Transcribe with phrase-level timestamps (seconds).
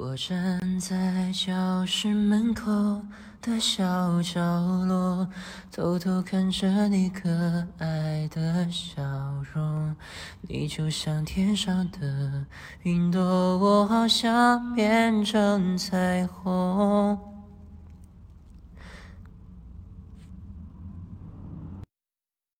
[0.00, 2.70] 我站在教室门口
[3.42, 4.40] 的小角
[4.86, 5.28] 落
[5.72, 7.28] 偷偷看着你可
[7.78, 9.02] 爱的笑
[9.52, 9.96] 容
[10.42, 12.46] 你就像天上的
[12.84, 13.20] 云朵
[13.58, 17.37] 我好想变成彩虹。